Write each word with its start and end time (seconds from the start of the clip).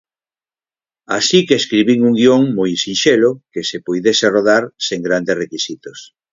Así 1.17 1.39
que 1.47 1.59
escribín 1.61 1.99
un 2.09 2.13
guión 2.19 2.43
moi 2.57 2.71
sinxelo 2.83 3.31
que 3.53 3.61
se 3.69 3.77
puidese 3.85 4.25
rodar 4.35 4.63
sen 4.87 4.99
grandes 5.07 5.39
requisitos. 5.43 5.97